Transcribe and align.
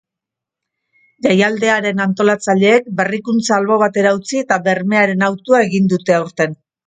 Jaialdiaren 1.25 2.01
antolatzaileek 2.05 2.87
berrikuntza 3.01 3.55
albo 3.59 3.77
batera 3.85 4.15
utzi 4.21 4.41
eta 4.45 4.59
bermearen 4.69 5.27
autua 5.31 5.63
egin 5.69 5.93
dute 5.95 6.17
aurten. 6.23 6.57